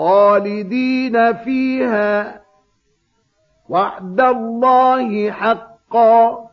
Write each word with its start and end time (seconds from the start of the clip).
خالدين 0.00 1.32
فيها. 1.32 2.40
وعد 3.68 4.20
الله 4.20 5.30
حقا. 5.30 6.50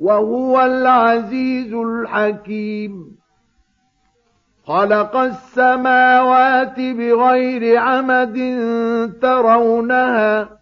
وهو 0.00 0.60
العزيز 0.60 1.74
الحكيم. 1.74 3.16
خلق 4.66 5.16
السماوات 5.16 6.80
بغير 6.80 7.78
عمد 7.78 8.38
ترونها. 9.22 10.61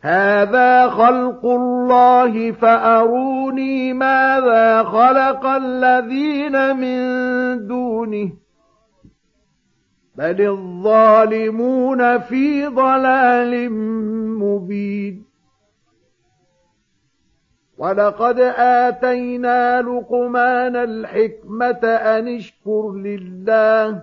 هذا 0.00 0.88
خلق 0.88 1.46
الله 1.46 2.52
فاروني 2.52 3.92
ماذا 3.92 4.82
خلق 4.82 5.46
الذين 5.46 6.76
من 6.76 6.98
دونه 7.66 8.32
بل 10.16 10.40
الظالمون 10.40 12.18
في 12.18 12.66
ضلال 12.66 13.72
مبين 14.38 15.24
ولقد 17.78 18.40
اتينا 18.56 19.82
لقمان 19.82 20.76
الحكمه 20.76 21.84
ان 21.86 22.28
اشكر 22.36 22.92
لله 22.92 24.02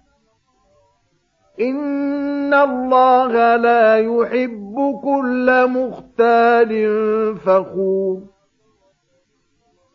إن 1.61 2.53
الله 2.53 3.55
لا 3.55 3.97
يحب 3.97 4.99
كل 5.03 5.67
مختال 5.67 6.71
فخور 7.37 8.21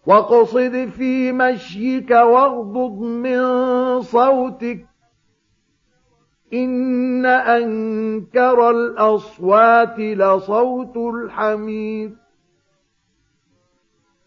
واقصد 0.06 0.88
في 0.96 1.32
مشيك 1.32 2.10
واغضض 2.10 3.00
من 3.00 3.40
صوتك 4.00 4.86
إن 6.52 7.26
أنكر 7.26 8.70
الأصوات 8.70 9.98
لصوت 9.98 10.96
الحمير 10.96 12.25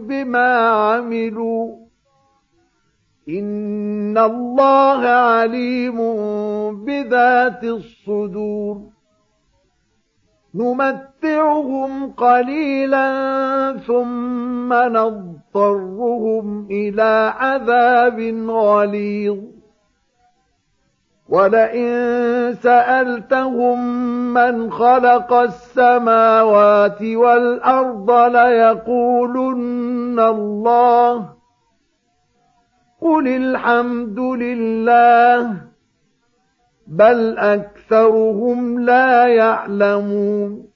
بما 0.00 0.56
عملوا. 0.68 1.76
إن 3.28 4.18
الله 4.18 5.00
عليم 5.06 5.96
بذات 6.84 7.64
الصدور. 7.64 8.80
نمتعهم 10.54 12.12
قليلا 12.12 13.08
ثم 13.86 14.72
نضطرهم 14.72 16.66
إلى 16.70 17.32
عذاب 17.36 18.20
غليظ. 18.50 19.55
ولئن 21.28 22.54
سألتهم 22.62 23.78
من 24.34 24.70
خلق 24.70 25.32
السماوات 25.32 27.02
والأرض 27.02 28.10
ليقولن 28.10 30.20
الله 30.20 31.28
قل 33.00 33.28
الحمد 33.28 34.18
لله 34.18 35.56
بل 36.86 37.38
أكثرهم 37.38 38.80
لا 38.80 39.26
يعلمون 39.26 40.66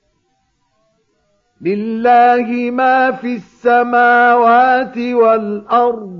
لله 1.60 2.70
ما 2.70 3.10
في 3.10 3.36
السماوات 3.36 4.98
والأرض 4.98 6.19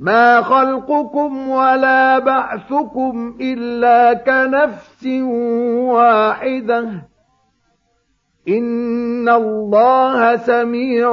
ما 0.00 0.42
خلقكم 0.42 1.48
ولا 1.48 2.18
بعثكم 2.18 3.36
إلا 3.40 4.14
كنفس 4.14 5.06
واحدة 5.92 6.88
إن 8.48 9.28
الله 9.28 10.36
سميع 10.36 11.10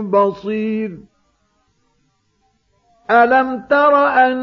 بصير 0.00 0.98
ألم 3.10 3.64
تر 3.70 3.96
أن 3.96 4.38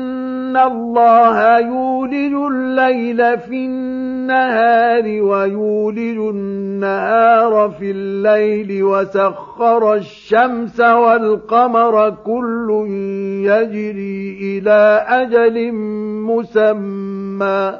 الله 0.57 1.59
يولج 1.59 2.33
الليل 2.33 3.38
في 3.39 3.65
النهار 3.65 5.03
ويولج 5.21 6.17
النهار 6.17 7.69
في 7.79 7.91
الليل 7.91 8.83
وسخر 8.83 9.93
الشمس 9.93 10.79
والقمر 10.79 12.09
كل 12.09 12.88
يجري 13.45 14.38
إلى 14.41 15.05
أجل 15.07 15.71
مسمى 16.21 17.79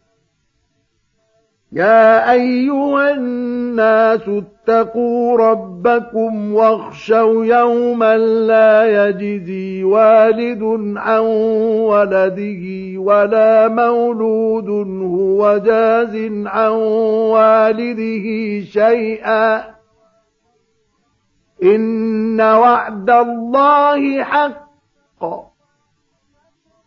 يا 1.73 2.31
أيها 2.31 3.11
الناس 3.11 4.21
اتقوا 4.27 5.37
ربكم 5.37 6.53
واخشوا 6.53 7.45
يوما 7.45 8.17
لا 8.17 9.07
يجزي 9.07 9.83
والد 9.83 10.63
عن 10.97 11.19
ولده 11.87 12.63
ولا 12.99 13.67
مولود 13.67 14.69
هو 15.01 15.57
جاز 15.57 16.15
عن 16.45 16.71
والده 17.31 18.25
شيئا. 18.65 19.63
إن 21.63 22.41
وعد 22.41 23.09
الله 23.09 24.23
حق. 24.23 25.50